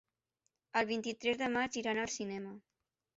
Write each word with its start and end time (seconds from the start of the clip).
El 0.79 0.87
vint-i-tres 0.91 1.37
de 1.41 1.49
maig 1.57 1.77
iran 1.83 1.99
al 2.05 2.09
cinema. 2.15 2.55